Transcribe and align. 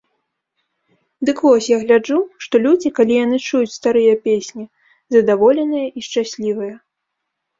Дык 1.27 1.37
вось, 1.47 1.67
я 1.71 1.77
гляджу, 1.81 2.19
што 2.45 2.55
людзі, 2.65 2.93
калі 2.97 3.13
яны 3.25 3.37
чуюць 3.47 3.75
старыя 3.75 4.15
песні, 4.25 4.65
задаволеныя 5.17 5.87
і 6.01 6.07
шчаслівыя. 6.07 6.75